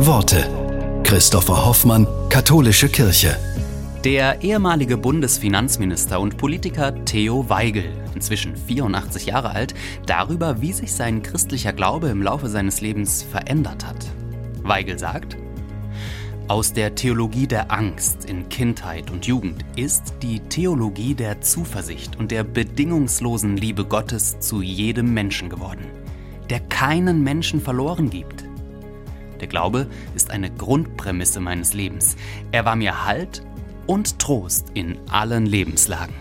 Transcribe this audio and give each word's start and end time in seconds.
Worte. 0.00 1.00
Christopher 1.04 1.64
Hoffmann, 1.64 2.06
Katholische 2.28 2.88
Kirche. 2.88 3.38
Der 4.02 4.42
ehemalige 4.42 4.96
Bundesfinanzminister 4.96 6.20
und 6.20 6.36
Politiker 6.36 7.04
Theo 7.04 7.48
Weigel, 7.48 7.84
inzwischen 8.14 8.56
84 8.56 9.26
Jahre 9.26 9.50
alt, 9.50 9.72
darüber, 10.04 10.60
wie 10.60 10.72
sich 10.72 10.92
sein 10.92 11.22
christlicher 11.22 11.72
Glaube 11.72 12.08
im 12.08 12.22
Laufe 12.22 12.48
seines 12.48 12.80
Lebens 12.80 13.22
verändert 13.22 13.86
hat. 13.86 14.04
Weigel 14.64 14.98
sagt, 14.98 15.36
aus 16.48 16.72
der 16.72 16.96
Theologie 16.96 17.46
der 17.46 17.70
Angst 17.70 18.24
in 18.24 18.48
Kindheit 18.48 19.12
und 19.12 19.26
Jugend 19.26 19.64
ist 19.76 20.14
die 20.22 20.40
Theologie 20.40 21.14
der 21.14 21.40
Zuversicht 21.40 22.16
und 22.16 22.32
der 22.32 22.42
bedingungslosen 22.42 23.56
Liebe 23.56 23.84
Gottes 23.84 24.40
zu 24.40 24.60
jedem 24.60 25.14
Menschen 25.14 25.48
geworden, 25.48 25.86
der 26.50 26.60
keinen 26.60 27.22
Menschen 27.22 27.60
verloren 27.60 28.10
gibt. 28.10 28.43
Der 29.40 29.48
Glaube 29.48 29.86
ist 30.14 30.30
eine 30.30 30.50
Grundprämisse 30.50 31.40
meines 31.40 31.74
Lebens. 31.74 32.16
Er 32.52 32.64
war 32.64 32.76
mir 32.76 33.04
Halt 33.04 33.42
und 33.86 34.18
Trost 34.18 34.68
in 34.74 34.98
allen 35.10 35.46
Lebenslagen. 35.46 36.14